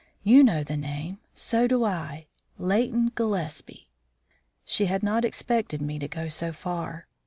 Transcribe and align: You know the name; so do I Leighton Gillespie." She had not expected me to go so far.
You 0.23 0.41
know 0.41 0.63
the 0.63 0.77
name; 0.77 1.19
so 1.35 1.67
do 1.67 1.83
I 1.83 2.25
Leighton 2.57 3.11
Gillespie." 3.13 3.91
She 4.65 4.87
had 4.87 5.03
not 5.03 5.23
expected 5.23 5.79
me 5.79 5.99
to 5.99 6.07
go 6.07 6.27
so 6.27 6.51
far. 6.53 7.05